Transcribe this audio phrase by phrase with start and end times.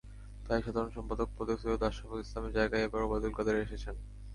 [0.45, 3.95] তাই সাধারণ সম্পাদক পদে সৈয়দ আশরাফুল ইসলামের জায়গায় এবার ওবায়দুল কাদের এসেছেন।